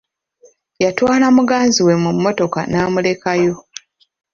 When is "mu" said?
2.03-2.09